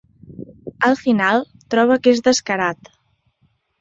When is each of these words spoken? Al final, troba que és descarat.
Al 0.87 0.95
final, 1.01 1.45
troba 1.75 1.99
que 2.07 2.17
és 2.17 2.23
descarat. 2.31 2.91